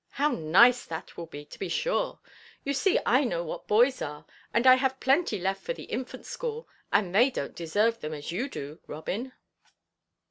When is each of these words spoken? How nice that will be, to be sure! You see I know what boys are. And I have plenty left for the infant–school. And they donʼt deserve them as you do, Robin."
How 0.09 0.29
nice 0.29 0.83
that 0.85 1.15
will 1.15 1.27
be, 1.27 1.45
to 1.45 1.59
be 1.59 1.69
sure! 1.69 2.19
You 2.63 2.73
see 2.73 2.97
I 3.05 3.23
know 3.23 3.43
what 3.43 3.67
boys 3.67 4.01
are. 4.01 4.25
And 4.51 4.65
I 4.65 4.73
have 4.73 4.99
plenty 4.99 5.37
left 5.37 5.61
for 5.61 5.73
the 5.73 5.83
infant–school. 5.83 6.67
And 6.91 7.13
they 7.13 7.29
donʼt 7.29 7.53
deserve 7.53 7.99
them 8.01 8.15
as 8.15 8.31
you 8.31 8.49
do, 8.49 8.79
Robin." 8.87 9.33